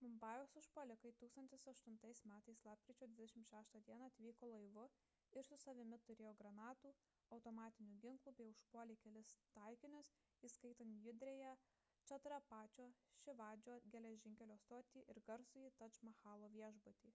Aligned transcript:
mumbajaus 0.00 0.50
užpuolikai 0.58 1.10
2008 1.22 2.26
m 2.32 2.42
lapkričio 2.66 3.08
26 3.22 3.80
d 3.88 3.96
atvyko 4.08 4.50
laivu 4.50 4.84
ir 5.40 5.48
su 5.48 5.58
savimi 5.62 5.98
turėjo 6.10 6.34
granatų 6.44 6.92
automatinių 7.38 7.96
ginklų 8.04 8.34
bei 8.42 8.52
užpuolė 8.52 8.98
kelis 9.06 9.32
taikinius 9.58 10.12
įskaitant 10.50 11.02
judriąją 11.08 11.56
čatrapačio 12.12 12.88
šivadžio 13.24 13.80
geležinkelio 13.96 14.60
stotį 14.68 15.04
ir 15.16 15.22
garsųjį 15.32 15.76
tadž 15.84 16.00
mahalo 16.12 16.54
viešbutį 16.56 17.14